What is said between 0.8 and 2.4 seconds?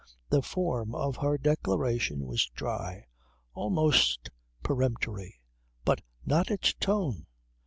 of her declaration